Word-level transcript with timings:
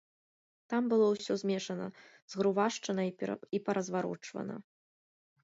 Там 0.73 0.87
было 0.93 1.09
ўсё 1.09 1.33
змешана, 1.41 1.87
згрувашчана 2.35 3.07
і 3.55 3.61
паразварочвана. 3.69 4.55